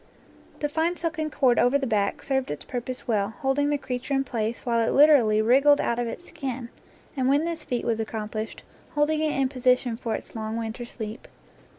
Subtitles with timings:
[0.61, 4.15] The fine silken cord over the back served its pur pose well, holding the creature
[4.15, 6.69] in place while it lit erally wriggled out of its skin,
[7.15, 8.63] and when this feat was accomplished,
[8.95, 11.27] holding it hi position for its long winter sleep.